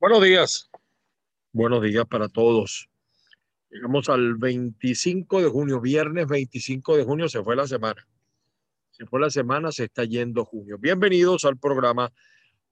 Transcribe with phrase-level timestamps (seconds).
[0.00, 0.70] Buenos días.
[1.50, 2.88] Buenos días para todos.
[3.68, 8.06] Llegamos al 25 de junio, viernes 25 de junio, se fue la semana.
[8.92, 10.78] Se fue la semana, se está yendo junio.
[10.78, 12.12] Bienvenidos al programa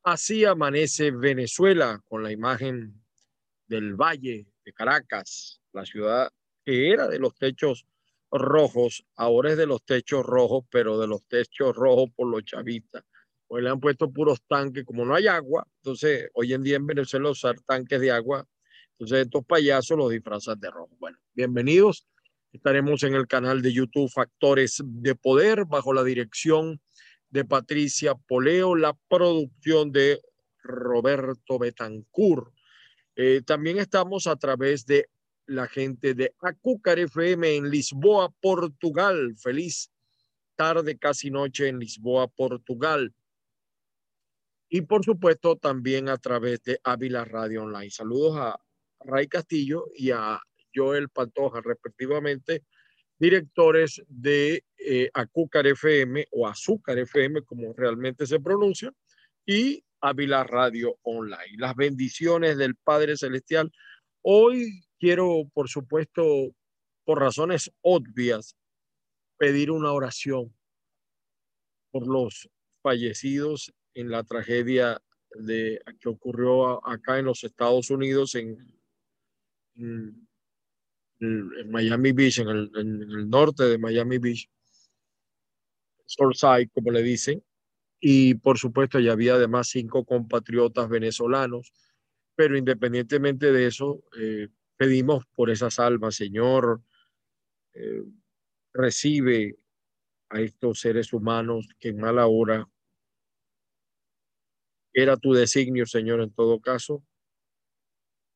[0.05, 3.03] Así amanece Venezuela con la imagen
[3.67, 6.31] del Valle de Caracas, la ciudad
[6.65, 7.89] que era de los techos
[8.31, 13.03] rojos, ahora es de los techos rojos, pero de los techos rojos por los chavistas
[13.49, 16.87] pues le han puesto puros tanques, como no hay agua, entonces hoy en día en
[16.87, 18.47] Venezuela usar tanques de agua,
[18.93, 20.97] entonces estos payasos los disfrazan de rojo.
[20.99, 22.07] Bueno, bienvenidos,
[22.53, 26.81] estaremos en el canal de YouTube Factores de Poder bajo la dirección
[27.31, 30.21] de Patricia Poleo, la producción de
[30.63, 32.53] Roberto Betancourt.
[33.15, 35.09] Eh, también estamos a través de
[35.47, 39.37] la gente de Acúcar FM en Lisboa, Portugal.
[39.39, 39.91] Feliz
[40.57, 43.15] tarde, casi noche en Lisboa, Portugal
[44.69, 47.91] y por supuesto también a través de Ávila Radio Online.
[47.91, 48.61] Saludos a
[49.01, 50.41] Ray Castillo y a
[50.75, 52.65] Joel Pantoja, respectivamente,
[53.19, 58.93] directores de eh, FM o Azúcar FM, como realmente se pronuncia,
[59.47, 61.57] y Ávila Radio Online.
[61.57, 63.73] Las bendiciones del Padre Celestial.
[64.23, 66.25] Hoy quiero, por supuesto,
[67.05, 68.57] por razones obvias,
[69.39, 70.55] pedir una oración
[71.91, 72.49] por los
[72.83, 78.59] fallecidos en la tragedia de, que ocurrió acá en los Estados Unidos, en,
[81.19, 84.51] Miami Beach, en el, en el, norte de Miami Beach,
[86.05, 87.43] Southside, como le dicen.
[87.99, 91.73] Y por supuesto, ya había además cinco compatriotas venezolanos,
[92.35, 96.83] pero independientemente de eso, eh, pedimos por esas almas, Señor,
[97.73, 98.05] eh,
[98.75, 99.57] recibe
[100.29, 102.69] a estos seres humanos que en mala hora
[104.97, 107.05] era tu designio, Señor, en todo caso.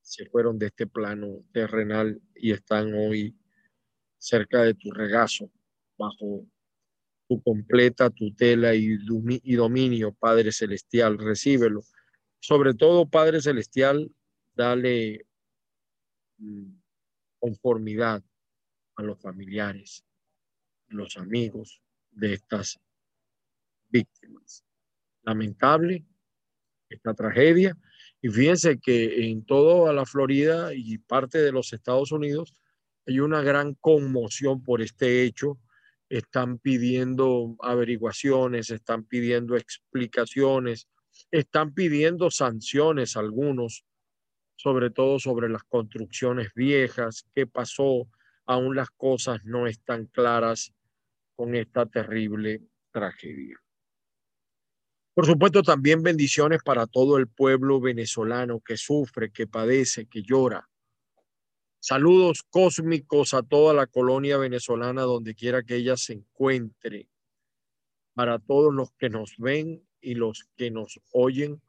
[0.03, 3.35] Se fueron de este plano terrenal y están hoy
[4.19, 5.51] cerca de tu regazo,
[5.97, 6.47] bajo
[7.27, 8.99] tu completa tutela y,
[9.57, 11.17] dominio, Padre Celestial.
[11.17, 11.81] Recíbelo.
[12.41, 14.15] Sobre todo, Padre Celestial,
[14.53, 15.27] dale
[16.37, 16.75] mm,
[17.39, 18.23] conformidad
[18.97, 20.05] a los familiares,
[20.89, 21.81] los amigos
[22.11, 22.79] de estas
[23.89, 24.63] víctimas.
[25.23, 26.05] Lamentable,
[26.91, 27.77] esta tragedia.
[28.21, 32.55] Y fíjense que en toda la Florida y parte de los Estados Unidos
[33.07, 35.59] hay una gran conmoción por este hecho.
[36.09, 40.89] Están pidiendo averiguaciones, están pidiendo explicaciones,
[41.31, 43.85] están pidiendo sanciones algunos,
[44.57, 48.09] sobre todo sobre las construcciones viejas, qué pasó,
[48.45, 50.75] aún las cosas no están claras
[51.37, 52.61] con esta terrible
[52.93, 53.57] tragedia.
[55.15, 60.69] Por supuesto, también bendiciones para todo el pueblo venezolano que sufre, que padece, que llora.
[61.81, 67.09] Saludos cósmicos a toda la colonia venezolana, donde quiera que ella se encuentre.
[68.15, 71.61] Para todos los que nos ven y los que nos oyen.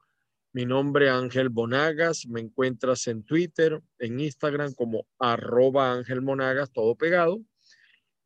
[0.52, 2.26] Mi nombre es Ángel Bonagas.
[2.26, 7.40] Me encuentras en Twitter, en Instagram como arroba Ángel Monagas, todo pegado.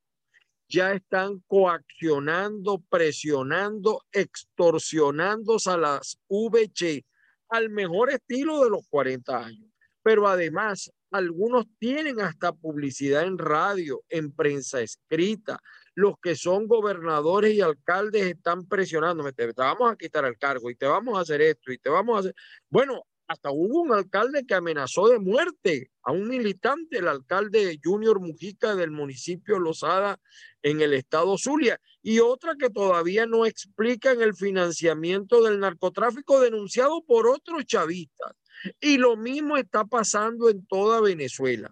[0.68, 7.06] Ya están coaccionando, presionando, extorsionando a las VC
[7.50, 9.71] al mejor estilo de los 40 años.
[10.04, 15.60] Pero además, algunos tienen hasta publicidad en radio, en prensa escrita,
[15.94, 20.76] los que son gobernadores y alcaldes están presionándome, te, vamos a quitar el cargo y
[20.76, 22.36] te vamos a hacer esto y te vamos a hacer...
[22.70, 28.20] Bueno, hasta hubo un alcalde que amenazó de muerte a un militante, el alcalde Junior
[28.20, 30.20] Mujica del municipio Lozada
[30.62, 36.42] en el estado Zulia, y otra que todavía no explica en el financiamiento del narcotráfico
[36.42, 38.34] denunciado por otros chavistas.
[38.80, 41.72] Y lo mismo está pasando en toda Venezuela.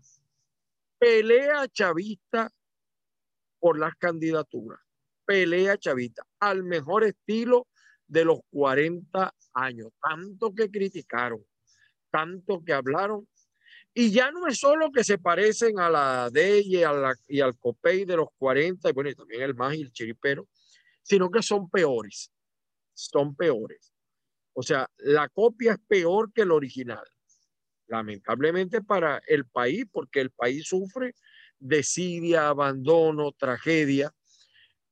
[0.97, 2.51] Pelea chavista
[3.59, 4.79] por las candidaturas.
[5.25, 7.67] Pelea chavita al mejor estilo
[8.07, 9.91] de los 40 años.
[10.01, 11.45] Tanto que criticaron,
[12.09, 13.27] tanto que hablaron.
[13.93, 17.41] Y ya no es solo que se parecen a la DEI y, a la, y
[17.41, 20.47] al COPEI de los 40, y bueno, y también el MAG y el Chiripero,
[21.01, 22.31] sino que son peores.
[22.93, 23.93] Son peores.
[24.53, 27.03] O sea, la copia es peor que el original.
[27.87, 31.15] Lamentablemente para el país, porque el país sufre
[31.59, 34.11] desidia, abandono, tragedia,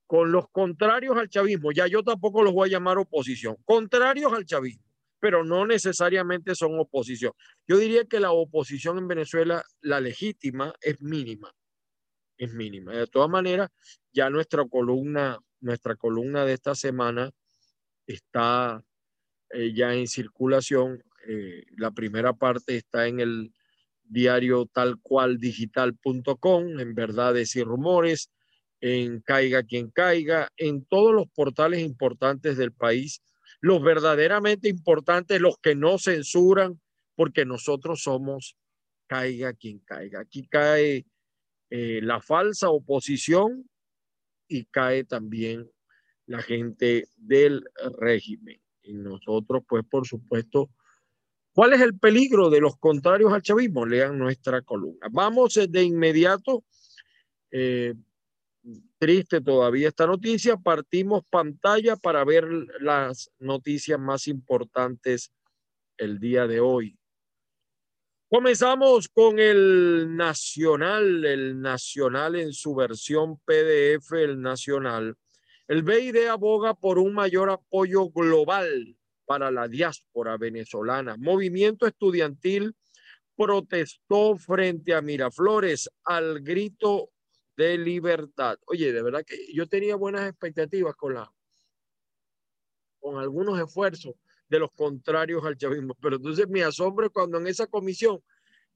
[0.06, 1.72] con los contrarios al chavismo.
[1.72, 4.84] Ya yo tampoco los voy a llamar oposición, contrarios al chavismo,
[5.20, 7.34] pero no necesariamente son oposición.
[7.68, 11.54] Yo diría que la oposición en Venezuela, la legítima, es mínima,
[12.38, 12.94] es mínima.
[12.94, 13.70] De todas maneras,
[14.12, 17.32] ya nuestra columna, nuestra columna de esta semana
[18.06, 18.82] está
[19.52, 21.04] eh, ya en circulación.
[21.28, 23.54] Eh, la primera parte está en el
[24.04, 28.32] diario tal cual digital.com, en verdades y rumores,
[28.80, 33.22] en Caiga quien caiga, en todos los portales importantes del país,
[33.60, 36.80] los verdaderamente importantes, los que no censuran,
[37.16, 38.56] porque nosotros somos
[39.08, 40.20] caiga quien caiga.
[40.22, 41.06] Aquí cae
[41.70, 43.68] eh, la falsa oposición
[44.48, 45.70] y cae también
[46.28, 47.64] la gente del
[48.00, 48.62] régimen.
[48.88, 50.70] Y nosotros, pues, por supuesto,
[51.58, 53.84] ¿Cuál es el peligro de los contrarios al chavismo?
[53.84, 55.08] Lean nuestra columna.
[55.10, 56.64] Vamos de inmediato.
[57.50, 57.96] Eh,
[59.00, 60.56] triste todavía esta noticia.
[60.58, 62.48] Partimos pantalla para ver
[62.80, 65.32] las noticias más importantes
[65.98, 66.96] el día de hoy.
[68.30, 75.16] Comenzamos con el Nacional, el Nacional en su versión PDF, el Nacional.
[75.68, 81.18] El BID aboga por un mayor apoyo global para la diáspora venezolana.
[81.18, 82.74] Movimiento estudiantil
[83.36, 87.12] protestó frente a Miraflores al grito
[87.58, 88.58] de libertad.
[88.68, 91.32] Oye, de verdad que yo tenía buenas expectativas con la
[93.00, 94.16] con algunos esfuerzos
[94.50, 98.22] de los contrarios al chavismo, pero entonces me asombro cuando en esa comisión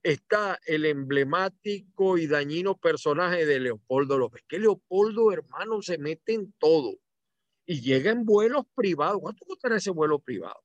[0.03, 4.43] está el emblemático y dañino personaje de Leopoldo López.
[4.47, 6.95] Que Leopoldo, hermano, se mete en todo
[7.65, 9.19] y llega en vuelos privados.
[9.21, 10.61] ¿Cuánto costará ese vuelo privado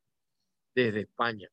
[0.75, 1.49] desde España?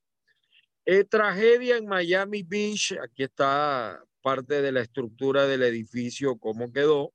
[0.85, 2.93] Eh, tragedia en Miami Beach.
[3.01, 7.13] Aquí está parte de la estructura del edificio, cómo quedó.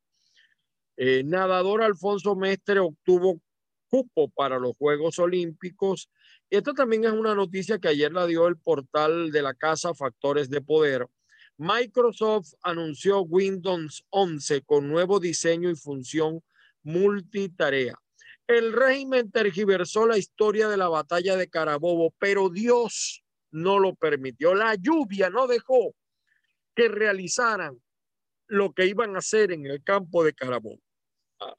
[0.96, 3.40] Eh, nadador Alfonso Mestre obtuvo
[3.88, 6.10] cupo para los Juegos Olímpicos.
[6.50, 9.94] Y esto también es una noticia que ayer la dio el portal de la casa
[9.94, 11.06] Factores de Poder.
[11.58, 16.42] Microsoft anunció Windows 11 con nuevo diseño y función
[16.82, 17.94] multitarea.
[18.46, 24.54] El régimen tergiversó la historia de la batalla de Carabobo, pero Dios no lo permitió.
[24.54, 25.94] La lluvia no dejó
[26.74, 27.78] que realizaran
[28.46, 30.80] lo que iban a hacer en el campo de Carabobo.
[31.40, 31.56] Ah,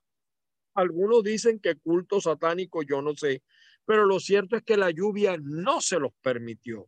[0.73, 3.43] algunos dicen que culto satánico, yo no sé,
[3.89, 6.85] pero lo cierto es que la lluvia no se los permitió.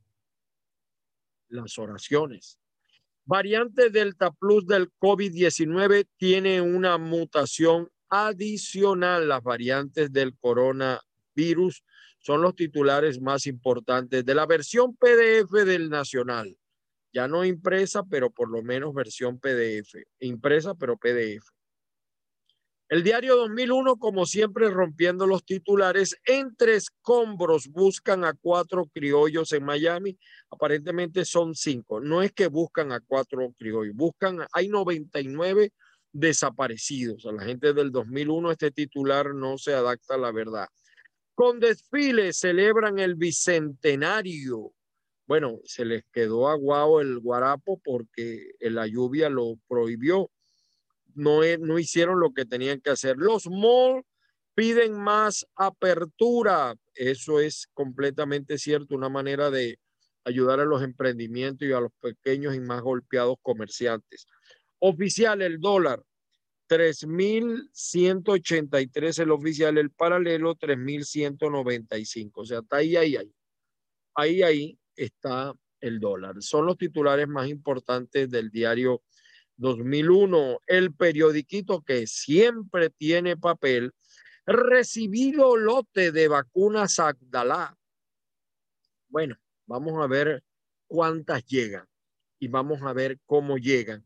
[1.50, 2.60] Las oraciones.
[3.26, 9.28] Variante Delta Plus del COVID-19 tiene una mutación adicional.
[9.28, 11.84] Las variantes del coronavirus
[12.20, 16.56] son los titulares más importantes de la versión PDF del Nacional.
[17.12, 19.96] Ya no impresa, pero por lo menos versión PDF.
[20.20, 21.50] Impresa, pero PDF.
[22.92, 29.64] El diario 2001, como siempre, rompiendo los titulares, entre escombros buscan a cuatro criollos en
[29.64, 30.20] Miami.
[30.50, 32.02] Aparentemente son cinco.
[32.02, 35.72] No es que buscan a cuatro criollos, buscan, hay 99
[36.12, 37.26] desaparecidos.
[37.26, 40.68] A la gente del 2001 este titular no se adapta a la verdad.
[41.34, 44.74] Con desfile celebran el bicentenario.
[45.28, 50.30] Bueno, se les quedó aguado el guarapo porque la lluvia lo prohibió
[51.16, 53.18] no, no hicieron lo que tenían que hacer.
[53.18, 54.04] Los malls
[54.56, 56.76] piden más apertura.
[56.94, 59.80] Eso es completamente cierto, una manera de
[60.24, 64.28] ayudar a los emprendimientos y a los pequeños y más golpeados comerciantes.
[64.80, 66.04] Oficial, el dólar,
[66.70, 72.32] 3.183 el oficial, el paralelo 3.195.
[72.34, 73.34] O sea, está ahí, ahí, ahí.
[74.16, 76.42] Ahí, ahí está el dólar.
[76.42, 79.04] Son los titulares más importantes del diario
[79.62, 83.94] 2001, el periodiquito que siempre tiene papel,
[84.46, 87.78] recibido lote de vacunas Agdalá.
[89.08, 89.38] Bueno,
[89.68, 90.44] vamos a ver
[90.88, 91.86] cuántas llegan
[92.40, 94.04] y vamos a ver cómo llegan.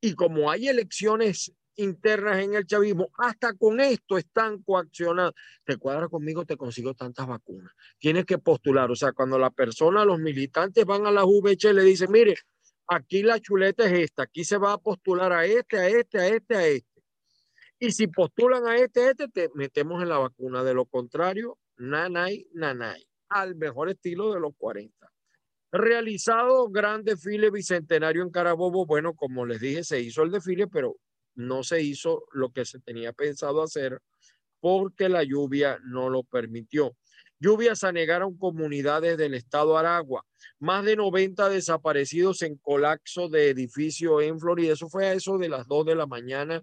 [0.00, 5.34] Y como hay elecciones internas en el chavismo, hasta con esto están coaccionados.
[5.64, 7.72] Te cuadra conmigo, te consigo tantas vacunas.
[7.98, 8.90] Tienes que postular.
[8.92, 12.36] O sea, cuando la persona, los militantes van a la VH le dicen, mire,
[12.86, 16.28] aquí la chuleta es esta, aquí se va a postular a este, a este, a
[16.28, 17.02] este, a este.
[17.78, 20.62] Y si postulan a este, a este, te metemos en la vacuna.
[20.62, 25.10] De lo contrario, nanay, nanay, al mejor estilo de los 40.
[25.72, 30.96] Realizado gran desfile bicentenario en Carabobo, bueno, como les dije, se hizo el desfile, pero
[31.34, 34.00] no se hizo lo que se tenía pensado hacer
[34.60, 36.96] porque la lluvia no lo permitió.
[37.44, 40.24] Lluvias anegaron comunidades del estado Aragua.
[40.60, 44.72] Más de 90 desaparecidos en colapso de edificio en Florida.
[44.72, 46.62] Eso fue a eso de las 2 de la mañana.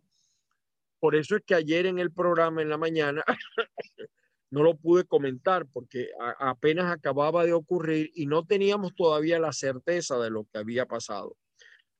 [1.00, 3.24] Por eso es que ayer en el programa en la mañana
[4.50, 6.10] no lo pude comentar porque
[6.40, 11.38] apenas acababa de ocurrir y no teníamos todavía la certeza de lo que había pasado.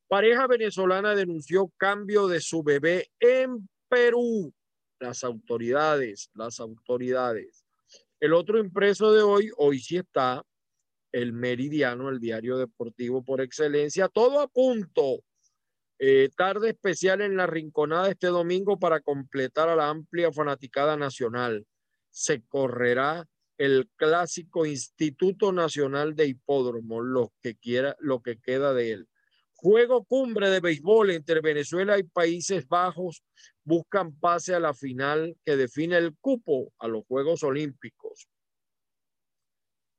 [0.08, 4.52] Pareja venezolana denunció cambio de su bebé en Perú.
[5.00, 7.61] Las autoridades, las autoridades.
[8.22, 10.46] El otro impreso de hoy, hoy sí está
[11.12, 15.24] el Meridiano, el diario deportivo por excelencia, todo a punto.
[15.98, 21.66] Eh, tarde especial en la Rinconada este domingo para completar a la amplia fanaticada nacional.
[22.12, 28.92] Se correrá el clásico Instituto Nacional de Hipódromo, lo que quiera, lo que queda de
[28.92, 29.08] él.
[29.54, 33.24] Juego cumbre de béisbol entre Venezuela y Países Bajos
[33.64, 38.28] buscan pase a la final que define el cupo a los Juegos Olímpicos.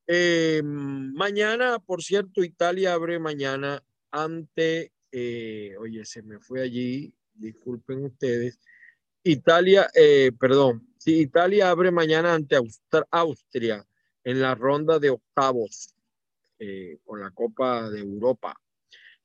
[0.07, 8.05] Eh, mañana, por cierto, Italia abre mañana ante, eh, oye, se me fue allí, disculpen
[8.05, 8.59] ustedes.
[9.23, 12.57] Italia, eh, perdón, sí, Italia abre mañana ante
[13.11, 13.87] Austria
[14.25, 15.95] en la ronda de octavos
[17.03, 18.55] con la Copa de Europa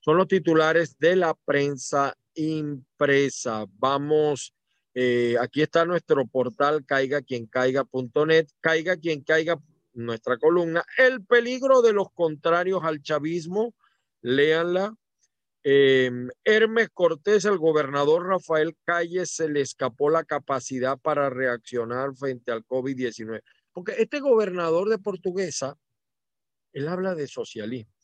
[0.07, 3.65] son los titulares de la prensa impresa.
[3.73, 4.53] Vamos,
[4.93, 9.59] eh, aquí está nuestro portal caiga quien caiga.net, caiga quien caiga
[9.93, 13.75] nuestra columna, el peligro de los contrarios al chavismo,
[14.21, 14.95] léanla.
[15.63, 16.11] Eh,
[16.45, 22.63] Hermes Cortés, el gobernador Rafael Calle, se le escapó la capacidad para reaccionar frente al
[22.65, 23.41] COVID-19.
[23.73, 25.77] Porque este gobernador de Portuguesa,
[26.71, 27.97] él habla de socialismo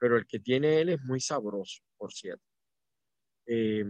[0.00, 2.49] pero el que tiene él es muy sabroso, por cierto.
[3.52, 3.84] Eh,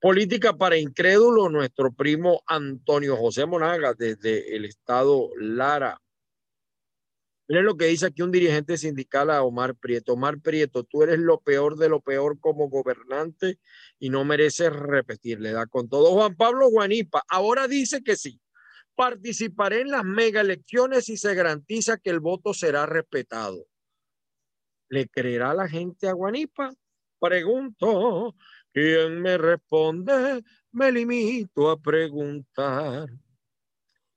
[0.00, 6.00] política para incrédulo, nuestro primo Antonio José Monaga, desde el estado Lara.
[7.46, 10.14] Miren lo que dice aquí un dirigente sindical a Omar Prieto.
[10.14, 13.60] Omar Prieto, tú eres lo peor de lo peor como gobernante
[14.00, 15.52] y no mereces repetirle.
[15.52, 16.12] Da con todo.
[16.14, 18.40] Juan Pablo Guanipa, ahora dice que sí.
[18.96, 23.64] Participaré en las mega elecciones y se garantiza que el voto será respetado.
[24.88, 26.74] ¿Le creerá la gente a Guanipa?
[27.20, 28.34] Pregunto.
[28.78, 30.44] ¿Quién me responde?
[30.70, 33.08] Me limito a preguntar.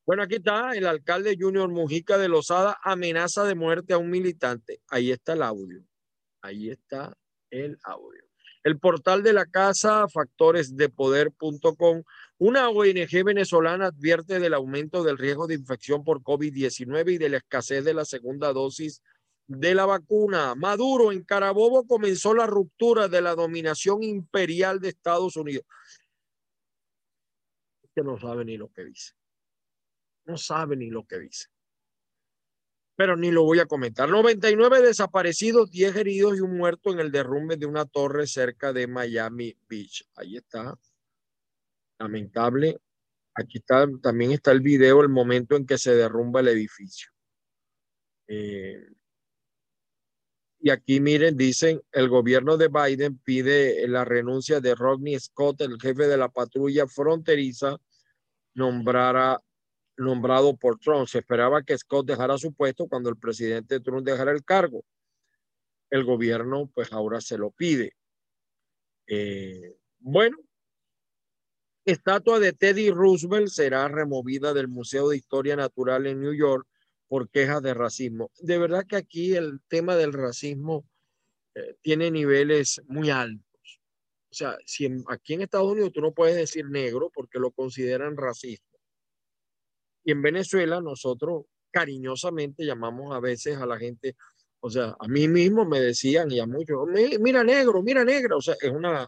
[0.05, 4.79] Bueno, aquí está el alcalde Junior Mujica de Lozada, amenaza de muerte a un militante.
[4.87, 5.83] Ahí está el audio.
[6.43, 7.17] Ahí está
[7.49, 8.23] el audio.
[8.63, 12.03] El portal de la casa, factoresdepoder.com.
[12.37, 17.37] Una ONG venezolana advierte del aumento del riesgo de infección por COVID-19 y de la
[17.37, 19.01] escasez de la segunda dosis
[19.59, 20.55] de la vacuna.
[20.55, 25.65] Maduro en Carabobo comenzó la ruptura de la dominación imperial de Estados Unidos.
[27.93, 29.13] Que no sabe ni lo que dice.
[30.25, 31.47] No sabe ni lo que dice.
[32.95, 34.07] Pero ni lo voy a comentar.
[34.07, 38.87] 99 desaparecidos, 10 heridos y un muerto en el derrumbe de una torre cerca de
[38.87, 40.07] Miami Beach.
[40.15, 40.77] Ahí está.
[41.99, 42.79] Lamentable.
[43.33, 47.11] Aquí está, también está el video, el momento en que se derrumba el edificio.
[48.27, 48.87] Eh,
[50.63, 55.81] y aquí miren, dicen, el gobierno de Biden pide la renuncia de Rodney Scott, el
[55.81, 57.77] jefe de la patrulla fronteriza,
[58.53, 59.39] nombrado
[60.57, 61.07] por Trump.
[61.07, 64.85] Se esperaba que Scott dejara su puesto cuando el presidente Trump dejara el cargo.
[65.89, 67.93] El gobierno, pues ahora se lo pide.
[69.07, 70.37] Eh, bueno,
[71.85, 76.67] estatua de Teddy Roosevelt será removida del Museo de Historia Natural en New York
[77.11, 78.31] por quejas de racismo.
[78.39, 80.85] De verdad que aquí el tema del racismo
[81.53, 83.81] eh, tiene niveles muy altos.
[84.31, 88.15] O sea, si aquí en Estados Unidos tú no puedes decir negro porque lo consideran
[88.15, 88.77] racista.
[90.05, 94.15] Y en Venezuela nosotros cariñosamente llamamos a veces a la gente,
[94.61, 96.77] o sea, a mí mismo me decían y a muchos,
[97.19, 99.05] mira negro, mira negra, o sea, es una,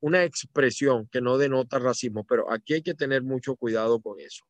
[0.00, 4.44] una expresión que no denota racismo, pero aquí hay que tener mucho cuidado con eso.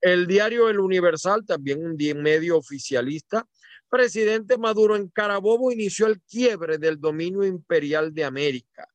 [0.00, 3.46] El diario El Universal, también un medio oficialista.
[3.88, 8.88] Presidente Maduro en Carabobo inició el quiebre del dominio imperial de América.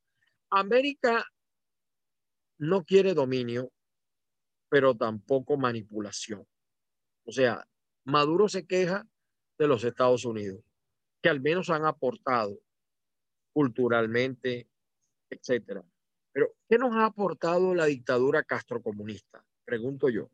[0.49, 1.25] América
[2.59, 3.71] no quiere dominio,
[4.69, 6.47] pero tampoco manipulación.
[7.25, 7.67] O sea,
[8.05, 9.05] Maduro se queja
[9.57, 10.63] de los Estados Unidos,
[11.21, 12.59] que al menos han aportado
[13.51, 14.67] culturalmente,
[15.29, 15.83] etcétera.
[16.31, 19.45] Pero, ¿qué nos ha aportado la dictadura castrocomunista?
[19.65, 20.29] Pregunto yo.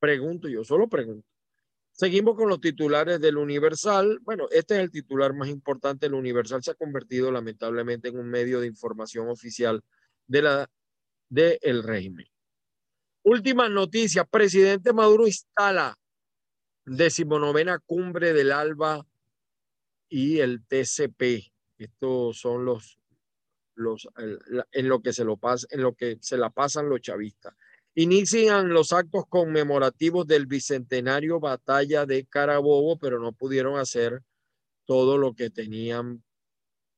[0.00, 1.28] Pregunto yo, solo pregunto.
[1.92, 4.18] Seguimos con los titulares del Universal.
[4.22, 6.06] Bueno, este es el titular más importante.
[6.06, 9.82] El Universal se ha convertido lamentablemente en un medio de información oficial
[10.26, 10.70] de la
[11.28, 12.26] del el régimen.
[13.22, 14.24] Última noticia.
[14.24, 15.96] Presidente Maduro instala
[16.86, 19.06] decimonovena cumbre del ALBA
[20.08, 21.52] y el TCP.
[21.76, 22.98] Estos son los,
[23.74, 24.08] los
[24.72, 27.54] en lo que se lo pasa, en lo que se la pasan los chavistas.
[27.94, 34.22] Inician los actos conmemorativos del bicentenario batalla de Carabobo, pero no pudieron hacer
[34.84, 36.22] todo lo que tenían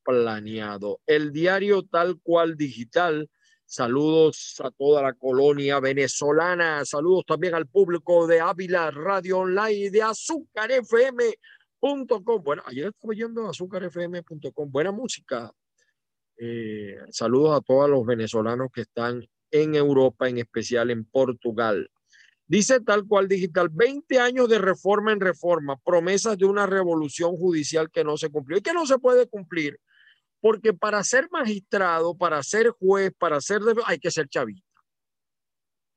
[0.05, 1.01] planeado.
[1.07, 3.29] El diario tal cual digital.
[3.65, 6.85] Saludos a toda la colonia venezolana.
[6.85, 12.43] Saludos también al público de Ávila Radio Online y de azúcarfm.com.
[12.43, 14.71] Bueno, ayer estaba yendo a azúcarfm.com.
[14.71, 15.51] Buena música.
[16.37, 21.89] Eh, saludos a todos los venezolanos que están en Europa, en especial en Portugal.
[22.47, 27.91] Dice tal cual digital, 20 años de reforma en reforma, promesas de una revolución judicial
[27.91, 29.79] que no se cumplió y que no se puede cumplir,
[30.41, 34.83] porque para ser magistrado, para ser juez, para ser hay que ser chavista,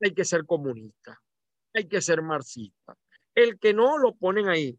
[0.00, 1.20] hay que ser comunista,
[1.74, 2.96] hay que ser marxista.
[3.34, 4.78] El que no lo ponen ahí,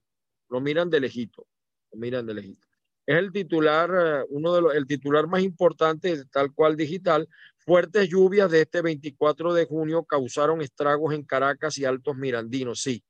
[0.49, 1.45] lo miran de lejito,
[1.91, 2.67] lo miran de lejito.
[3.05, 7.27] Es el titular, eh, uno de los, el titular más importante, tal cual digital,
[7.67, 13.03] Fuertes lluvias de este 24 de junio causaron estragos en Caracas y Altos Mirandinos, sí.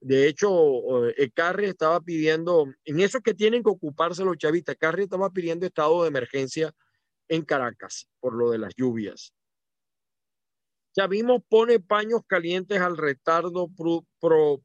[0.00, 5.02] De hecho, eh, Carri estaba pidiendo, en eso que tienen que ocuparse los chavistas, Carri
[5.02, 6.72] estaba pidiendo estado de emergencia
[7.28, 9.34] en Caracas por lo de las lluvias.
[10.96, 13.68] Chavismo pone paños calientes al retardo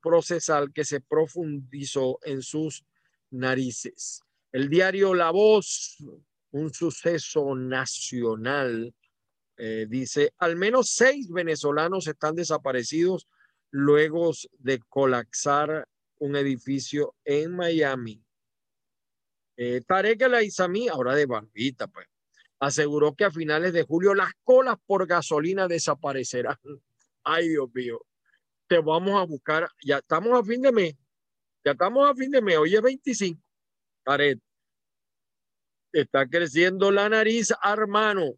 [0.02, 2.86] procesal que se profundizó en sus
[3.32, 4.22] narices.
[4.54, 5.98] El diario La Voz,
[6.52, 8.96] un suceso nacional,
[9.58, 13.28] eh, dice, al menos seis venezolanos están desaparecidos
[13.72, 15.88] luego de colapsar
[16.20, 18.22] un edificio en Miami.
[19.58, 22.08] Eh, Tarek El ahora de barbita, pues,
[22.60, 26.58] aseguró que a finales de julio las colas por gasolina desaparecerán.
[27.24, 28.06] Ay, Dios mío.
[28.68, 29.70] Te vamos a buscar.
[29.84, 30.96] Ya estamos a fin de mes.
[31.64, 32.58] Ya estamos a fin de mes.
[32.58, 33.42] Hoy es 25.
[34.04, 34.40] Tarek.
[35.92, 38.34] Está creciendo la nariz, hermano.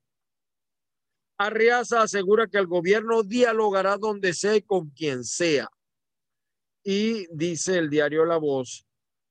[1.38, 5.70] Arriaza asegura que el gobierno dialogará donde sea y con quien sea.
[6.84, 8.88] Y dice el diario La Voz,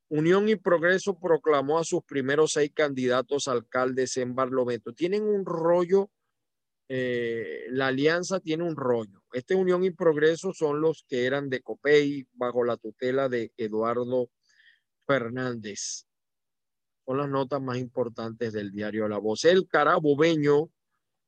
[0.09, 4.93] Unión y Progreso proclamó a sus primeros seis candidatos alcaldes en Barlovento.
[4.93, 6.09] Tienen un rollo,
[6.87, 9.21] eh, la alianza tiene un rollo.
[9.33, 14.29] Este Unión y Progreso son los que eran de Copey bajo la tutela de Eduardo
[15.05, 16.05] Fernández.
[17.05, 19.43] Son las notas más importantes del diario La Voz.
[19.43, 20.69] El carabobeño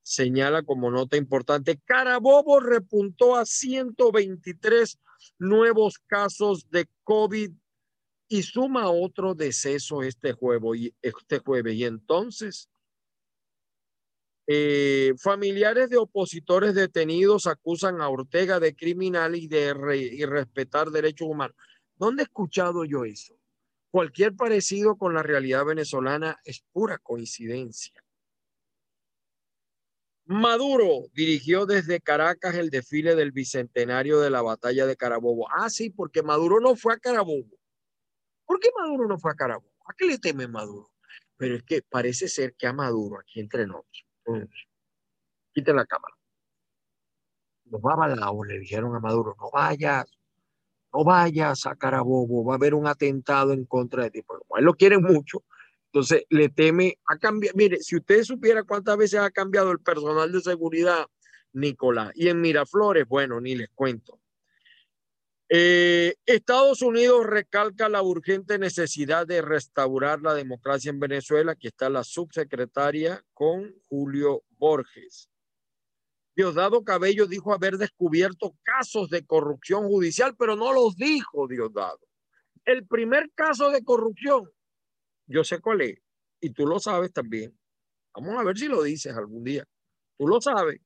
[0.02, 5.00] señala como nota importante, Carabobo repuntó a 123
[5.38, 7.52] nuevos casos de COVID
[8.28, 10.80] y suma otro deceso este jueves.
[10.80, 11.76] Y, este jueves.
[11.76, 12.70] y entonces,
[14.48, 19.76] eh, familiares de opositores detenidos acusan a Ortega de criminal y de
[20.14, 21.56] irrespetar derechos humanos.
[21.96, 23.36] ¿Dónde he escuchado yo eso?
[23.92, 27.94] Cualquier parecido con la realidad venezolana es pura coincidencia.
[30.30, 35.48] Maduro dirigió desde Caracas el desfile del bicentenario de la batalla de Carabobo.
[35.52, 37.58] Ah, sí, porque Maduro no fue a Carabobo.
[38.46, 39.74] ¿Por qué Maduro no fue a Carabobo?
[39.88, 40.92] ¿A qué le teme Maduro?
[41.36, 44.06] Pero es que parece ser que a Maduro, aquí entre nosotros,
[45.52, 46.14] quiten la cámara.
[47.66, 50.16] Los babalaos le dijeron a Maduro, no vayas,
[50.94, 54.20] no vayas a Carabobo, va a haber un atentado en contra de ti.
[54.20, 55.44] Él lo quiere mucho,
[55.92, 57.56] entonces le teme a cambiar.
[57.56, 61.08] Mire, si usted supiera cuántas veces ha cambiado el personal de seguridad,
[61.54, 64.20] Nicolás, y en Miraflores, bueno, ni les cuento.
[65.52, 71.54] Eh, Estados Unidos recalca la urgente necesidad de restaurar la democracia en Venezuela.
[71.54, 75.28] Aquí está la subsecretaria con Julio Borges.
[76.36, 82.00] Diosdado Cabello dijo haber descubierto casos de corrupción judicial, pero no los dijo Diosdado.
[82.64, 84.52] El primer caso de corrupción,
[85.30, 86.00] yo sé cuál es,
[86.42, 87.58] y tú lo sabes también.
[88.14, 89.64] Vamos a ver si lo dices algún día.
[90.18, 90.82] Tú lo sabes.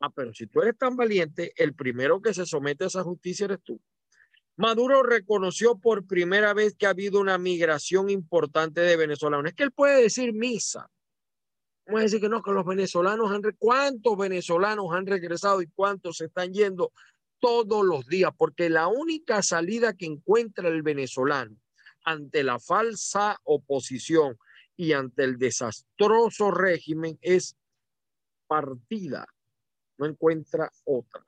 [0.00, 3.44] Ah, pero si tú eres tan valiente, el primero que se somete a esa justicia
[3.46, 3.80] eres tú.
[4.56, 9.46] Maduro reconoció por primera vez que ha habido una migración importante de venezolanos.
[9.46, 10.90] Es que él puede decir misa,
[11.88, 16.18] Vamos a decir que no, que los venezolanos han, ¿cuántos venezolanos han regresado y cuántos
[16.18, 16.92] se están yendo
[17.38, 18.30] todos los días?
[18.36, 21.56] Porque la única salida que encuentra el venezolano
[22.08, 24.38] ante la falsa oposición
[24.76, 27.56] y ante el desastroso régimen es
[28.46, 29.26] partida,
[29.98, 31.26] no encuentra otra.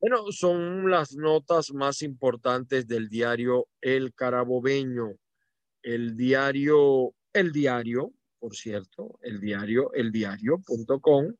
[0.00, 5.12] Bueno, son las notas más importantes del diario El Carabobeño,
[5.82, 11.32] el diario, el diario por cierto, el diario, el diario.com.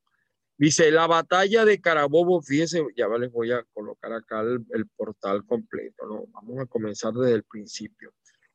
[0.62, 6.06] Dice, la batalla de Carabobo, fíjense, ya les voy a colocar acá el, portal completo,
[6.06, 6.26] ¿no?
[6.28, 8.14] Vamos a comenzar desde el principio.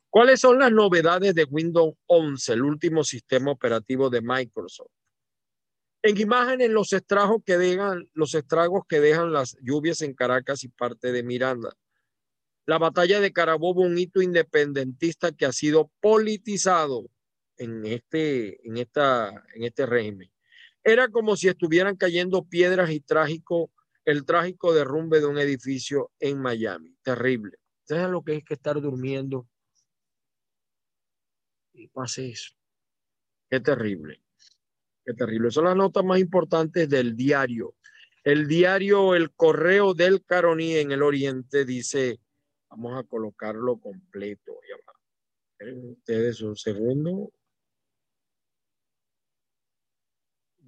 [0.10, 4.94] ¿Cuáles son las novedades de Windows 11, el último sistema operativo de Microsoft?
[6.02, 10.70] En imágenes, los estragos que dejan, los estragos que dejan las lluvias en Caracas y
[10.70, 11.74] parte de Miranda.
[12.66, 17.10] La batalla de Carabobo, un hito independentista que ha sido politizado
[17.58, 20.32] en este, en esta, en este régimen.
[20.88, 23.70] Era como si estuvieran cayendo piedras y trágico,
[24.06, 26.96] el trágico derrumbe de un edificio en Miami.
[27.04, 27.58] Terrible.
[27.84, 29.50] ¿Sabes lo que es que estar durmiendo?
[31.74, 32.54] Y pase eso.
[33.50, 34.24] Qué terrible.
[35.06, 35.52] Qué terrible.
[35.52, 37.76] Son las notas más importantes del diario.
[38.24, 42.22] El diario El Correo del Caroní en el Oriente dice,
[42.70, 44.58] vamos a colocarlo completo.
[45.60, 47.34] Ustedes un segundo.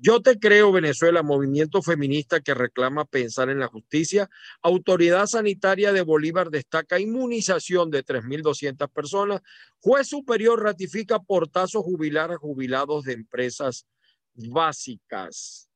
[0.02, 4.30] Yo te creo, Venezuela, movimiento feminista que reclama pensar en la justicia.
[4.62, 9.42] Autoridad Sanitaria de Bolívar destaca inmunización de 3.200 personas.
[9.82, 13.86] Juez Superior ratifica portazo jubilar a jubilados de empresas
[14.34, 15.70] básicas.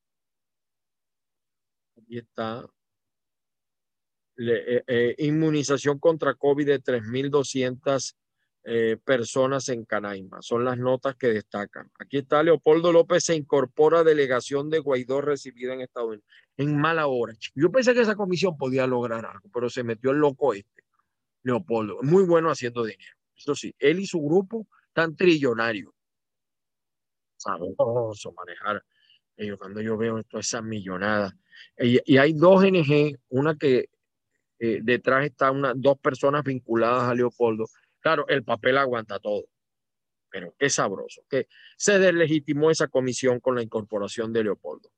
[1.97, 2.65] Aquí está.
[4.37, 8.15] Eh, eh, inmunización contra COVID de 3.200
[8.65, 10.41] eh, personas en Canaima.
[10.41, 11.91] Son las notas que destacan.
[11.99, 16.25] Aquí está Leopoldo López se incorpora a delegación de Guaidó recibida en Estados Unidos.
[16.55, 17.33] En mala hora.
[17.55, 20.83] Yo pensé que esa comisión podía lograr algo, pero se metió el loco este,
[21.41, 21.99] Leopoldo.
[22.03, 23.17] Muy bueno haciendo dinero.
[23.35, 25.91] Eso sí, él y su grupo están trillonarios.
[27.35, 28.81] Sabroso manejar.
[29.35, 31.35] Ellos, cuando yo veo esto, esa millonada.
[31.77, 33.89] Y, hay dos NG, una que
[34.59, 37.65] eh, detrás está una, dos personas vinculadas a Leopoldo
[38.03, 39.45] Claro, el papel aguanta todo,
[40.29, 44.91] pero qué sabroso, que se deslegitimó esa comisión con la incorporación de Leopoldo.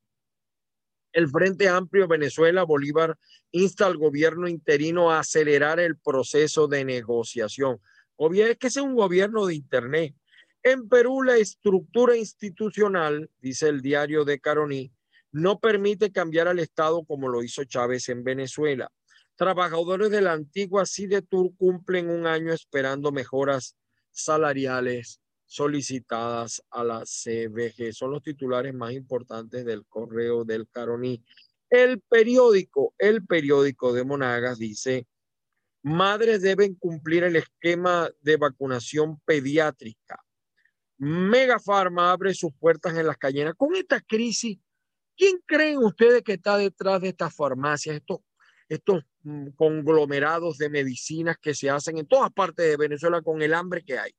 [1.13, 3.15] El Frente Amplio Venezuela Bolívar
[3.51, 7.79] insta al gobierno interino a acelerar el proceso de negociación.
[8.15, 10.15] O bien es que es un gobierno de Internet.
[10.63, 14.91] En Perú la estructura institucional, dice el diario de Caroní,
[15.31, 18.91] no permite cambiar al Estado como lo hizo Chávez en Venezuela.
[19.35, 23.75] Trabajadores de la antigua CIDETUR cumplen un año esperando mejoras
[24.11, 27.93] salariales solicitadas a la CBG.
[27.93, 31.21] Son los titulares más importantes del correo del Caroní.
[31.69, 35.05] El periódico, el periódico de Monagas dice,
[35.83, 40.23] madres deben cumplir el esquema de vacunación pediátrica.
[40.97, 43.53] Megafarma abre sus puertas en las cayenas.
[43.55, 44.57] Con esta crisis,
[45.17, 48.19] ¿quién creen ustedes que está detrás de estas farmacias, estos,
[48.69, 49.03] estos
[49.55, 53.97] conglomerados de medicinas que se hacen en todas partes de Venezuela con el hambre que
[53.97, 54.11] hay.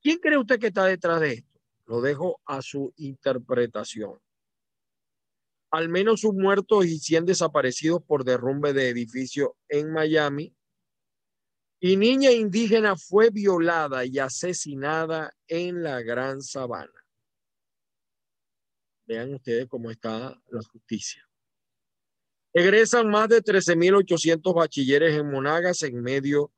[0.00, 1.60] ¿Quién cree usted que está detrás de esto?
[1.86, 4.18] Lo dejo a su interpretación.
[5.70, 10.54] Al menos un muerto y 100 desaparecidos por derrumbe de edificio en Miami.
[11.80, 16.92] Y niña indígena fue violada y asesinada en la Gran Sabana.
[19.06, 21.27] Vean ustedes cómo está la justicia.
[22.52, 26.52] Egresan más de 13.800 bachilleres en Monagas en medio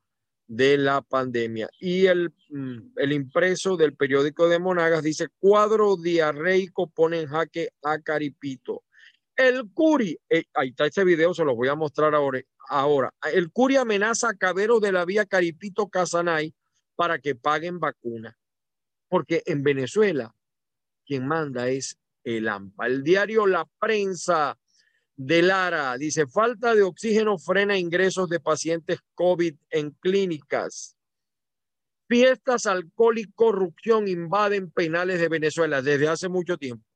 [0.46, 1.68] de la pandemia.
[1.78, 7.70] Y el, mm, el, impreso del periódico de Monagas dice, cuadro diarreico pone en jaque
[7.82, 8.82] a Caripito.
[9.36, 13.14] El Curi, eh, ahí está ese video, se los voy a mostrar ahora, ahora.
[13.32, 16.54] El Curi amenaza a Cabero de la vía Caripito Casanay
[16.96, 18.36] para que paguen vacuna.
[19.08, 20.34] Porque en Venezuela
[21.06, 22.86] quien manda es el AMPA.
[22.86, 24.56] El diario La Prensa
[25.22, 30.96] de Lara dice, falta de oxígeno frena ingresos de pacientes COVID en clínicas.
[32.08, 36.86] Fiestas, alcohol y corrupción invaden penales de Venezuela desde hace mucho tiempo.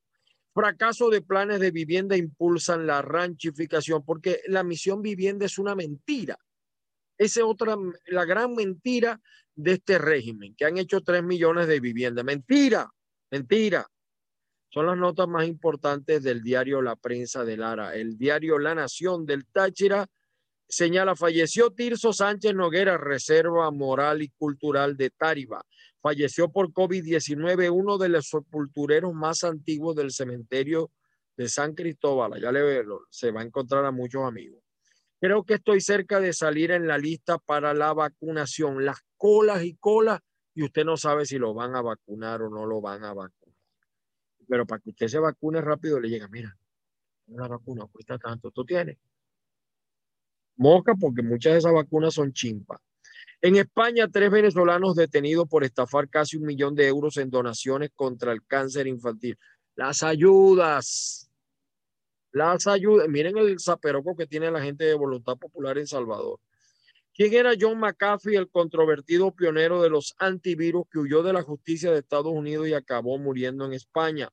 [0.55, 6.35] Fracaso de planes de vivienda impulsan la ranchificación porque la misión vivienda es una mentira.
[7.19, 9.21] Esa es otra, la gran mentira
[9.53, 12.25] de este régimen, que han hecho tres millones de viviendas.
[12.25, 12.89] Mentira,
[13.29, 13.87] mentira.
[14.75, 17.95] Son las notas más importantes del diario La Prensa de Lara.
[17.95, 20.05] El diario La Nación del Táchira
[20.67, 25.63] señala, falleció Tirso Sánchez Noguera, Reserva Moral y Cultural de Táriba.
[26.01, 30.91] Falleció por COVID-19 uno de los sepultureros más antiguos del cementerio
[31.37, 32.41] de San Cristóbal.
[32.41, 34.61] Ya le veo, se va a encontrar a muchos amigos.
[35.21, 38.83] Creo que estoy cerca de salir en la lista para la vacunación.
[38.83, 40.19] Las colas y colas,
[40.53, 43.34] y usted no sabe si lo van a vacunar o no lo van a vacunar
[44.47, 46.57] pero para que usted se vacune rápido le llega, mira,
[47.27, 48.97] una vacuna cuesta tanto, ¿tú tienes?
[50.57, 52.79] Mosca, porque muchas de esas vacunas son chimpas.
[53.41, 58.31] En España, tres venezolanos detenidos por estafar casi un millón de euros en donaciones contra
[58.31, 59.37] el cáncer infantil.
[59.75, 61.29] Las ayudas,
[62.31, 63.07] las ayudas.
[63.09, 66.39] Miren el zaperoco que tiene la gente de Voluntad Popular en Salvador.
[67.15, 71.89] ¿Quién era John McAfee, el controvertido pionero de los antivirus que huyó de la justicia
[71.89, 74.27] de Estados Unidos y acabó muriendo en España?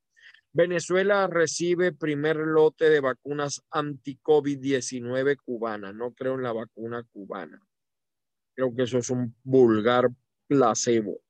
[0.52, 5.94] Venezuela recibe primer lote de vacunas anti-COVID-19 cubanas.
[5.94, 7.62] No creo en la vacuna cubana.
[8.56, 10.10] Creo que eso es un vulgar
[10.48, 11.20] placebo.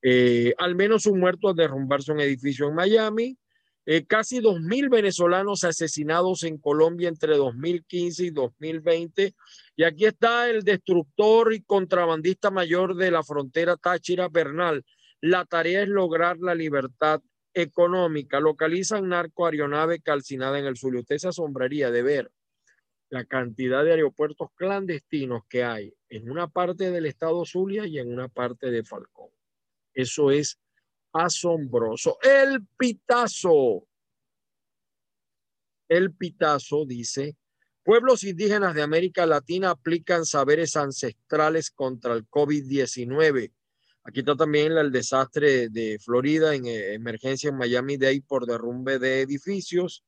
[0.00, 3.36] Eh, al menos un muerto al derrumbarse un edificio en Miami.
[3.84, 9.34] Eh, casi 2.000 venezolanos asesinados en Colombia entre 2015 y 2020.
[9.76, 14.84] Y aquí está el destructor y contrabandista mayor de la frontera Táchira Bernal.
[15.20, 17.20] La tarea es lograr la libertad
[17.52, 18.40] económica.
[18.40, 20.96] Localizan narco aeronave calcinada en el sur.
[20.96, 22.32] Usted se asombraría de ver
[23.10, 28.12] la cantidad de aeropuertos clandestinos que hay en una parte del estado Zulia y en
[28.12, 29.30] una parte de Falcón.
[29.92, 30.58] Eso es
[31.12, 32.18] asombroso.
[32.22, 33.86] El pitazo.
[35.88, 37.36] El pitazo dice,
[37.86, 43.52] pueblos indígenas de América Latina aplican saberes ancestrales contra el COVID-19.
[44.02, 49.20] Aquí está también el desastre de Florida en eh, emergencia en Miami-Dade por derrumbe de
[49.20, 50.04] edificios.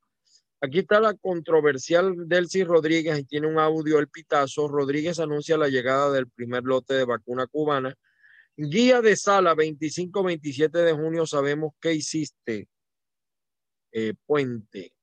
[0.60, 4.66] Aquí está la controversial Delcy Rodríguez y tiene un audio el pitazo.
[4.66, 7.94] Rodríguez anuncia la llegada del primer lote de vacuna cubana
[8.60, 12.68] Guía de sala 25-27 de junio, sabemos qué hiciste,
[13.92, 14.97] eh, Puente.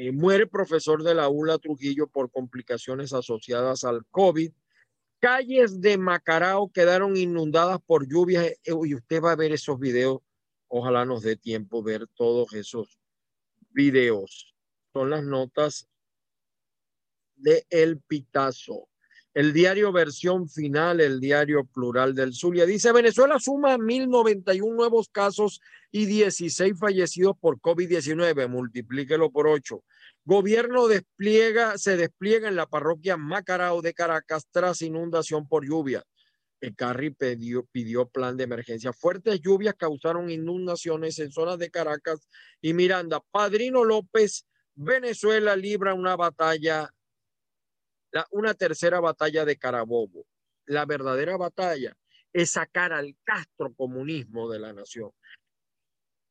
[0.00, 4.52] Eh, muere profesor de la ULA Trujillo por complicaciones asociadas al COVID.
[5.18, 10.20] Calles de Macarao quedaron inundadas por lluvias eh, y usted va a ver esos videos.
[10.68, 13.00] Ojalá nos dé tiempo ver todos esos
[13.70, 14.54] videos.
[14.92, 15.88] Son las notas
[17.34, 18.87] de El Pitazo.
[19.38, 25.60] El diario versión final, el diario plural del Zulia, dice Venezuela suma 1.091 nuevos casos
[25.92, 29.80] y 16 fallecidos por COVID-19, multiplíquelo por 8.
[30.24, 36.02] Gobierno despliega, se despliega en la parroquia Macarao de Caracas tras inundación por lluvia.
[36.60, 38.92] El Carri pidió, pidió plan de emergencia.
[38.92, 42.26] Fuertes lluvias causaron inundaciones en zonas de Caracas
[42.60, 43.22] y Miranda.
[43.30, 46.90] Padrino López, Venezuela libra una batalla
[48.30, 50.26] una tercera batalla de Carabobo.
[50.66, 51.96] La verdadera batalla
[52.32, 55.10] es sacar al Castro comunismo de la nación.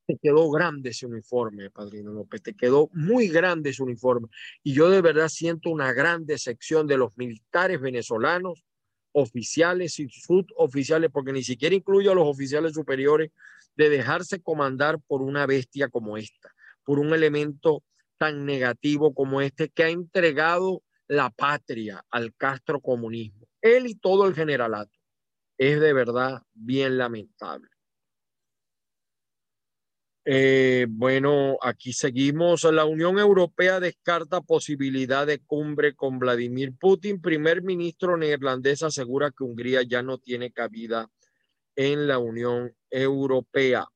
[0.06, 4.28] Te quedó grande ese uniforme, Padrino López, te quedó muy grande ese uniforme.
[4.62, 8.64] Y yo de verdad siento una gran decepción de los militares venezolanos,
[9.12, 13.32] oficiales y suboficiales, porque ni siquiera incluyo a los oficiales superiores,
[13.76, 17.82] de dejarse comandar por una bestia como esta, por un elemento
[18.16, 23.46] tan negativo como este que ha entregado la patria al Castro comunismo.
[23.60, 24.92] Él y todo el generalato.
[25.56, 27.68] Es de verdad bien lamentable.
[30.30, 32.64] Eh, bueno, aquí seguimos.
[32.64, 37.20] La Unión Europea descarta posibilidad de cumbre con Vladimir Putin.
[37.20, 41.08] Primer ministro neerlandés asegura que Hungría ya no tiene cabida
[41.76, 43.86] en la Unión Europea.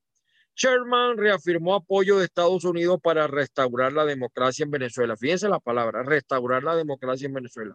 [0.55, 5.17] Sherman reafirmó apoyo de Estados Unidos para restaurar la democracia en Venezuela.
[5.17, 7.75] Fíjense la palabra, restaurar la democracia en Venezuela.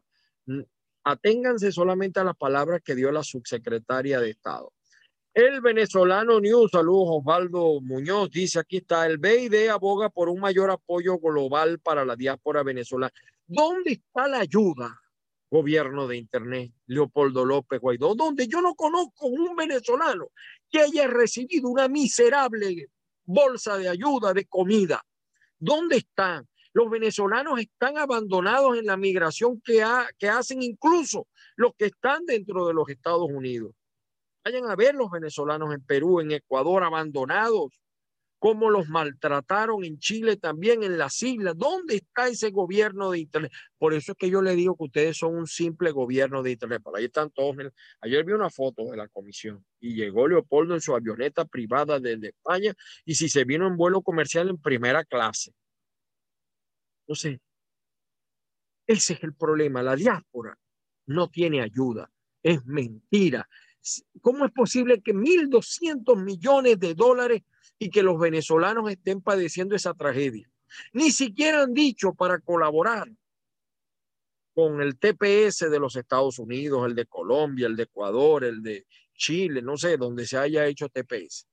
[1.03, 4.73] Aténganse solamente a las palabras que dio la subsecretaria de Estado.
[5.33, 10.71] El venezolano News, saludos Osvaldo Muñoz, dice aquí está, el BID aboga por un mayor
[10.71, 13.13] apoyo global para la diáspora venezolana.
[13.45, 14.99] ¿Dónde está la ayuda,
[15.49, 18.15] gobierno de Internet, Leopoldo López Guaidó?
[18.15, 20.29] Donde yo no conozco un venezolano
[20.69, 22.87] que haya recibido una miserable
[23.25, 25.03] bolsa de ayuda, de comida.
[25.59, 26.47] ¿Dónde están?
[26.73, 29.83] Los venezolanos están abandonados en la migración que,
[30.17, 33.73] que hacen incluso los que están dentro de los Estados Unidos.
[34.45, 37.71] Vayan a ver los venezolanos en Perú, en Ecuador, abandonados,
[38.39, 41.57] cómo los maltrataron en Chile también, en las islas.
[41.57, 43.51] ¿Dónde está ese gobierno de Internet?
[43.77, 46.81] Por eso es que yo le digo que ustedes son un simple gobierno de Internet.
[46.83, 47.55] Por ahí están todos.
[48.01, 52.29] Ayer vi una foto de la comisión y llegó Leopoldo en su avioneta privada desde
[52.29, 52.73] España
[53.05, 55.53] y si se vino en vuelo comercial en primera clase.
[57.13, 57.39] Sé.
[58.85, 59.81] Ese es el problema.
[59.81, 60.57] La diáspora
[61.07, 62.11] no tiene ayuda.
[62.43, 63.47] Es mentira.
[64.21, 67.43] ¿Cómo es posible que 1.200 millones de dólares
[67.79, 70.49] y que los venezolanos estén padeciendo esa tragedia?
[70.93, 73.07] Ni siquiera han dicho para colaborar
[74.53, 78.87] con el TPS de los Estados Unidos, el de Colombia, el de Ecuador, el de
[79.13, 81.47] Chile, no sé, donde se haya hecho TPS.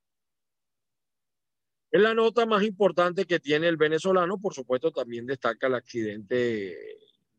[1.91, 6.75] En la nota más importante que tiene el venezolano, por supuesto, también destaca el accidente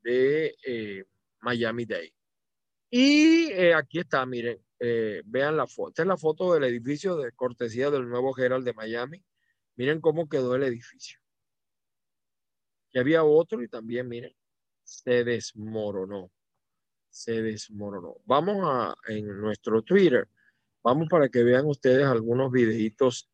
[0.03, 1.05] de eh,
[1.41, 2.13] Miami Day.
[2.89, 5.89] Y eh, aquí está, miren, eh, vean la foto.
[5.91, 9.25] Esta es la foto del edificio de cortesía del nuevo Herald de Miami.
[9.77, 11.19] Miren cómo quedó el edificio.
[12.93, 14.35] Y había otro y también, miren,
[14.83, 16.31] se desmoronó.
[17.11, 18.17] Se desmoronó.
[18.25, 20.29] Vamos a, en nuestro Twitter,
[20.83, 23.31] vamos para que vean ustedes algunos videitos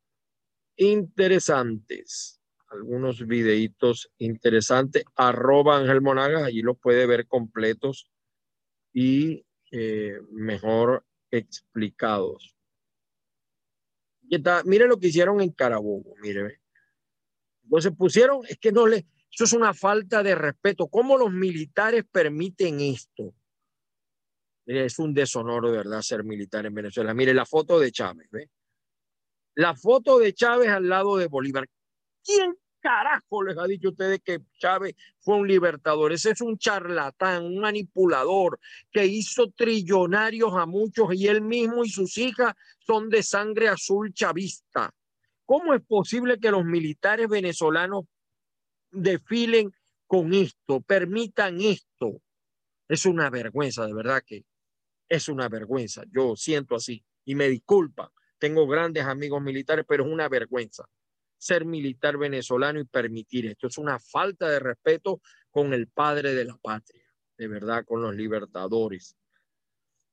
[0.76, 2.40] interesantes.
[2.68, 5.04] Algunos videitos interesantes.
[5.14, 8.10] Arroba Ángel Monagas, allí los puede ver completos
[8.92, 12.54] y eh, mejor explicados.
[14.64, 16.60] mire lo que hicieron en Carabobo, mire.
[17.64, 20.88] Entonces pusieron, es que no le, eso es una falta de respeto.
[20.88, 23.34] ¿Cómo los militares permiten esto?
[24.66, 27.14] Es un deshonor de verdad ser militar en Venezuela.
[27.14, 28.50] Mire la foto de Chávez, ¿ve?
[29.54, 31.66] La foto de Chávez al lado de Bolívar.
[32.24, 36.12] ¿Quién carajo les ha dicho a ustedes que Chávez fue un libertador?
[36.12, 38.58] Ese es un charlatán, un manipulador
[38.90, 44.12] que hizo trillonarios a muchos y él mismo y sus hijas son de sangre azul
[44.12, 44.92] chavista.
[45.46, 48.04] ¿Cómo es posible que los militares venezolanos
[48.90, 49.72] desfilen
[50.06, 52.20] con esto, permitan esto?
[52.88, 54.44] Es una vergüenza, de verdad que
[55.08, 56.02] es una vergüenza.
[56.10, 58.12] Yo siento así y me disculpa.
[58.38, 60.84] Tengo grandes amigos militares, pero es una vergüenza
[61.42, 63.66] ser militar venezolano y permitir esto.
[63.66, 67.04] Es una falta de respeto con el padre de la patria,
[67.36, 69.16] de verdad, con los libertadores.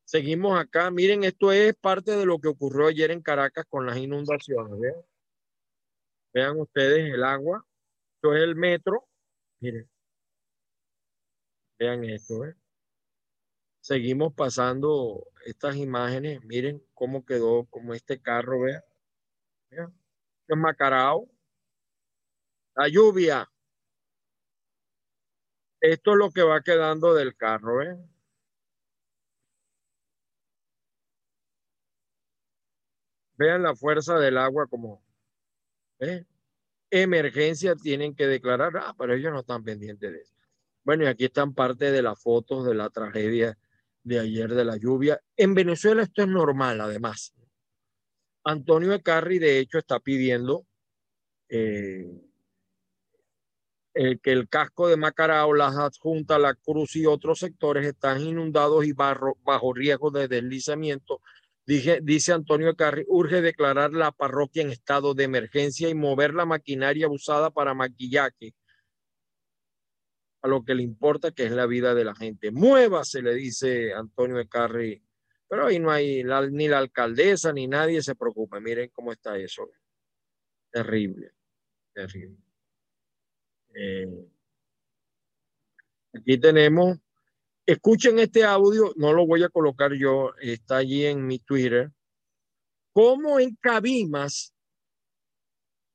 [0.06, 0.90] Seguimos acá.
[0.90, 4.80] Miren, esto es parte de lo que ocurrió ayer en Caracas con las inundaciones.
[4.80, 4.96] Vean,
[6.34, 7.64] vean ustedes el agua.
[8.16, 9.08] Esto es el metro.
[9.60, 9.88] Miren.
[11.78, 12.44] Vean esto.
[12.44, 12.56] ¿eh?
[13.82, 16.44] Seguimos pasando estas imágenes.
[16.44, 18.82] Miren cómo quedó, como este carro, vean.
[19.70, 19.99] vean
[20.58, 21.30] Macarao.
[22.76, 23.50] La lluvia.
[25.82, 27.98] Esto es lo que va quedando del carro, ¿eh?
[33.38, 35.02] Vean la fuerza del agua como
[36.00, 36.26] ¿eh?
[36.92, 40.34] emergencia tienen que declarar, ah, pero ellos no están pendientes de eso.
[40.84, 43.58] Bueno, y aquí están parte de las fotos de la tragedia
[44.04, 45.22] de ayer de la lluvia.
[45.38, 47.34] En Venezuela esto es normal, además.
[48.50, 50.66] Antonio Ecarri, de hecho, está pidiendo
[51.50, 52.08] eh,
[53.94, 58.94] que el casco de Macarao, las adjuntas, la cruz y otros sectores están inundados y
[58.94, 61.22] bajo riesgo de deslizamiento.
[61.66, 67.08] dice Antonio Ecarri, urge declarar la parroquia en estado de emergencia y mover la maquinaria
[67.08, 68.56] usada para maquillaje
[70.42, 72.52] a lo que le importa, que es la vida de la gente.
[72.52, 75.04] Muévase, le dice Antonio Ecarri
[75.50, 78.60] pero ahí no hay ni la alcaldesa ni nadie se preocupa.
[78.60, 79.70] Miren cómo está eso.
[80.72, 81.32] Terrible,
[81.92, 82.38] terrible.
[83.74, 84.28] Eh,
[86.14, 87.00] aquí tenemos,
[87.66, 91.92] escuchen este audio, no lo voy a colocar yo, está allí en mi Twitter,
[92.94, 94.54] como en Cabimas,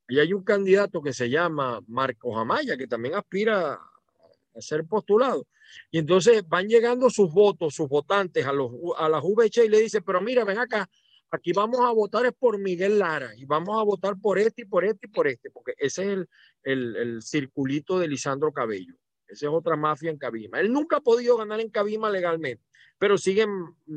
[0.09, 5.47] y hay un candidato que se llama Marcos Amaya, que también aspira a ser postulado.
[5.91, 9.81] Y entonces van llegando sus votos, sus votantes a, los, a las VH y le
[9.81, 10.89] dicen, pero mira, ven acá,
[11.35, 14.65] aquí vamos a votar es por Miguel Lara y vamos a votar por este y
[14.65, 16.29] por este y por este, porque ese es el,
[16.63, 18.95] el, el circulito de Lisandro Cabello.
[19.27, 20.61] Esa es otra mafia en Cabima.
[20.61, 22.63] Él nunca ha podido ganar en Cabima legalmente,
[22.99, 23.49] pero siguen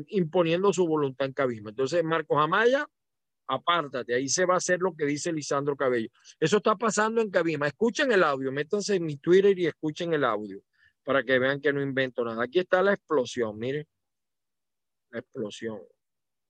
[0.08, 1.70] imponiendo su voluntad en Cabima.
[1.70, 2.88] Entonces, Marcos Amaya,
[3.46, 6.08] apártate, ahí se va a hacer lo que dice Lisandro Cabello.
[6.40, 7.66] Eso está pasando en Cabima.
[7.66, 10.60] Escuchen el audio, métanse en mi Twitter y escuchen el audio
[11.08, 12.44] para que vean que no invento nada.
[12.44, 13.88] Aquí está la explosión, miren.
[15.08, 15.80] La explosión.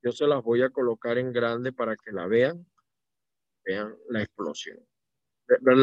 [0.02, 2.66] Yo se las voy a colocar en grande para que la vean.
[3.64, 4.84] Vean la explosión.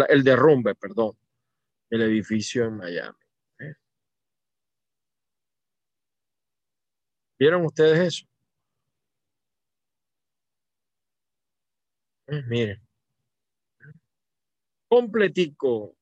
[0.09, 1.17] El derrumbe, perdón,
[1.89, 3.17] el edificio en Miami.
[3.59, 3.75] ¿eh?
[7.39, 8.25] ¿Vieron ustedes eso?
[12.27, 12.81] Eh, miren.
[14.89, 15.95] Completico.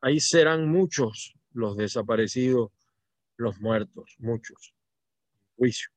[0.00, 2.70] Ahí serán muchos los desaparecidos,
[3.36, 4.74] los muertos, muchos
[5.58, 5.90] juicio.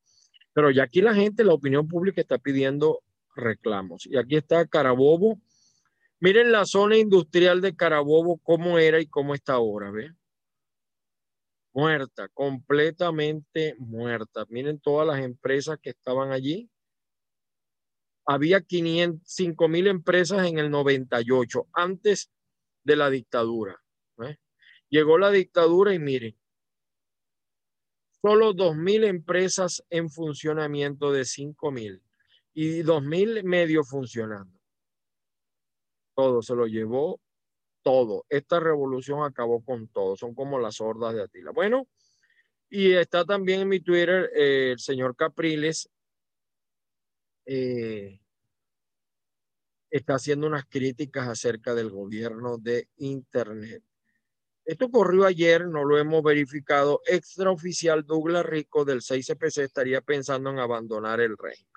[0.53, 3.01] Pero ya aquí la gente, la opinión pública está pidiendo
[3.35, 4.05] reclamos.
[4.07, 5.39] Y aquí está Carabobo.
[6.19, 10.13] Miren la zona industrial de Carabobo, cómo era y cómo está ahora, ¿ve?
[11.73, 14.45] Muerta, completamente muerta.
[14.49, 16.69] Miren todas las empresas que estaban allí.
[18.25, 22.29] Había 5 mil empresas en el 98, antes
[22.83, 23.81] de la dictadura.
[24.91, 26.37] Llegó la dictadura y miren,
[28.21, 32.01] solo 2.000 empresas en funcionamiento de 5.000
[32.53, 34.59] y 2.000 medio funcionando.
[36.13, 37.21] Todo se lo llevó
[37.83, 38.25] todo.
[38.27, 40.17] Esta revolución acabó con todo.
[40.17, 41.51] Son como las hordas de Atila.
[41.51, 41.87] Bueno,
[42.69, 45.89] y está también en mi Twitter eh, el señor Capriles.
[47.45, 48.19] Eh,
[49.89, 53.83] está haciendo unas críticas acerca del gobierno de Internet.
[54.71, 57.01] Esto ocurrió ayer, no lo hemos verificado.
[57.05, 61.73] Extraoficial Douglas Rico del 6CPC estaría pensando en abandonar el régimen.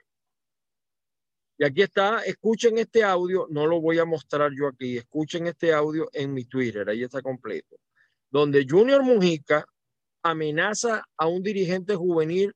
[1.59, 5.75] Y aquí está, escuchen este audio, no lo voy a mostrar yo aquí, escuchen este
[5.75, 7.75] audio en mi Twitter, ahí está completo,
[8.31, 9.67] donde Junior Mujica
[10.23, 12.55] amenaza a un dirigente juvenil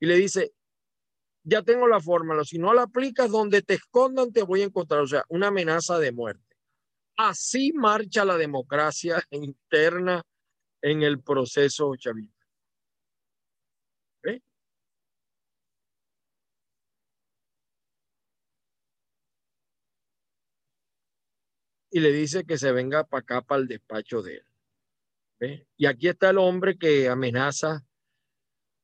[0.00, 0.54] y le dice,
[1.42, 5.02] ya tengo la fórmula, si no la aplicas, donde te escondan te voy a encontrar,
[5.02, 6.43] o sea, una amenaza de muerte.
[7.16, 10.22] Así marcha la democracia interna
[10.82, 12.34] en el proceso chavista.
[21.90, 24.42] Y le dice que se venga para acá, para el despacho de
[25.38, 25.66] él.
[25.76, 27.84] Y aquí está el hombre que amenaza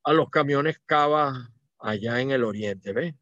[0.04, 1.50] a los camiones Cava
[1.80, 2.92] allá en el oriente.
[2.92, 3.16] ¿Ve?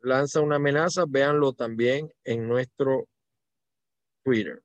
[0.00, 3.06] Lanza una amenaza, véanlo también en nuestro
[4.24, 4.62] Twitter.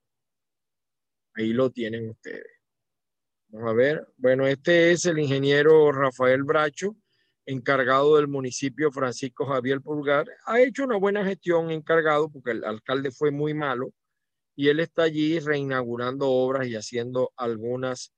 [1.34, 2.46] Ahí lo tienen ustedes.
[3.48, 4.06] Vamos a ver.
[4.16, 6.96] Bueno, este es el ingeniero Rafael Bracho,
[7.46, 10.26] encargado del municipio Francisco Javier Pulgar.
[10.46, 13.92] Ha hecho una buena gestión encargado porque el alcalde fue muy malo
[14.56, 18.12] y él está allí reinaugurando obras y haciendo algunas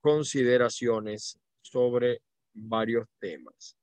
[0.00, 2.22] consideraciones sobre
[2.52, 3.76] varios temas.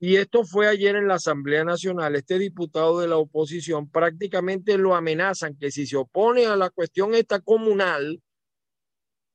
[0.00, 2.14] Y esto fue ayer en la Asamblea Nacional.
[2.14, 7.14] Este diputado de la oposición prácticamente lo amenazan que si se opone a la cuestión
[7.14, 8.22] esta comunal,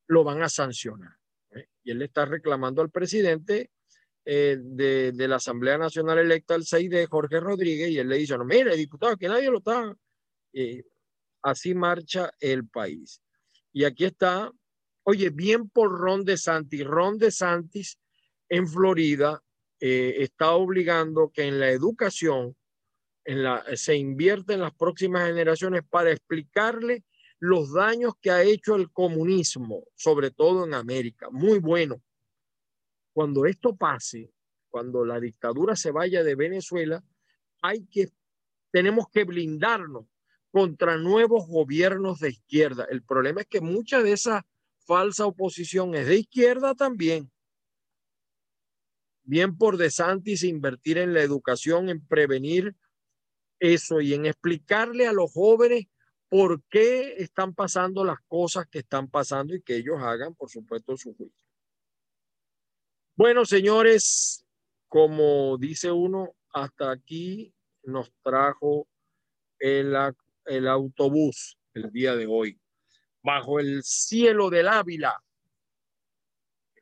[0.08, 1.18] lo van a sancionar.
[1.52, 1.68] ¿eh?
[1.84, 3.72] Y él está reclamando al presidente
[4.24, 8.38] eh, de, la Asamblea Nacional electa, el 6 de Jorge Rodríguez, y él le dice,
[8.38, 9.94] no, mire, diputado, que nadie lo está.
[11.42, 13.22] así marcha el país.
[13.74, 14.50] Y aquí está,
[15.04, 16.86] oye, bien por Ron de Santis.
[16.86, 18.00] Ron de Santis
[18.48, 19.43] en Florida
[19.86, 22.56] eh, está obligando que en la educación
[23.76, 27.04] se invierte en las próximas generaciones para explicarle
[27.40, 31.28] los daños que ha hecho el comunismo, sobre todo en América.
[31.32, 32.02] Muy bueno.
[33.12, 34.32] Cuando esto pase,
[34.70, 37.04] cuando la dictadura se vaya de Venezuela,
[37.62, 38.08] hay que,
[38.72, 40.06] tenemos que blindarnos
[40.50, 42.88] contra nuevos gobiernos de izquierda.
[42.90, 44.46] El problema es que mucha de esa
[44.86, 47.33] falsa oposición es de izquierda también
[49.24, 52.76] bien por De Santis invertir en la educación, en prevenir
[53.60, 55.86] eso y en explicarle a los jóvenes
[56.30, 60.98] por qué están pasando las cosas que están pasando y que ellos hagan, por supuesto,
[60.98, 61.38] su juicio.
[63.16, 64.44] Bueno, señores,
[64.88, 67.54] como dice uno, hasta aquí
[67.84, 68.88] nos trajo
[69.60, 69.96] el,
[70.46, 71.58] el autobús.
[71.74, 72.60] el día de hoy.
[73.22, 75.16] Bajo el cielo del Ávila,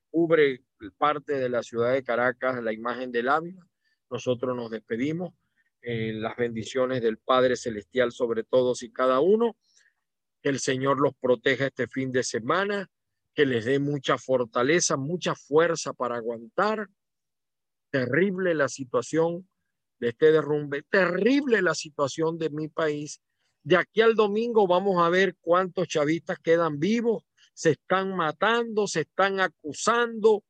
[0.09, 0.63] cubre
[0.97, 3.67] parte de la ciudad de Caracas, la imagen del Ávila,
[4.09, 5.33] nosotros nos despedimos
[5.81, 9.57] en las bendiciones del Padre Celestial sobre todos y cada uno.
[10.41, 12.89] Que el Señor los proteja este fin de semana,
[13.33, 16.87] que les dé mucha fortaleza, mucha fuerza para aguantar.
[17.91, 19.47] Terrible la situación
[19.99, 23.21] de este derrumbe, terrible la situación de mi país.
[23.63, 27.23] De aquí al domingo vamos a ver cuántos chavistas quedan vivos,
[27.53, 30.43] se están matando, se están acusando.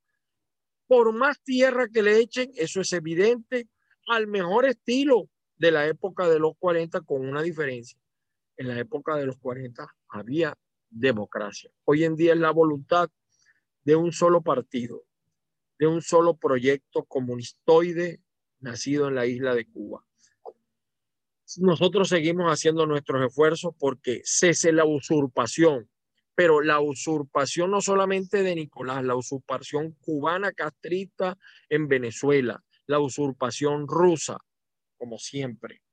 [0.91, 3.69] Por más tierra que le echen, eso es evidente,
[4.07, 7.97] al mejor estilo de la época de los 40 con una diferencia.
[8.57, 10.53] En la época de los 40 había
[10.89, 11.71] democracia.
[11.85, 13.09] Hoy en día es la voluntad
[13.85, 15.05] de un solo partido,
[15.79, 18.19] de un solo proyecto comunistoide
[18.59, 20.05] nacido en la isla de Cuba.
[21.59, 25.89] Nosotros seguimos haciendo nuestros esfuerzos porque cese la usurpación,
[26.41, 31.37] pero la usurpación no solamente de Nicolás, la usurpación cubana castrista
[31.69, 34.39] en Venezuela, la usurpación rusa,
[34.97, 35.83] como siempre.